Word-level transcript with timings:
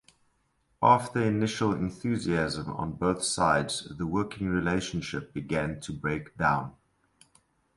After 0.81 1.21
initial 1.21 1.73
enthusiasm 1.73 2.71
on 2.75 2.93
both 2.93 3.21
sides 3.23 3.87
the 3.99 4.07
working 4.07 4.47
relationship 4.49 5.31
began 5.31 5.79
to 5.81 5.93
break 5.93 6.35
down. 6.39 6.73